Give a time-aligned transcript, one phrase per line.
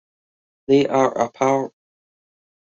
[0.67, 1.73] They are apart.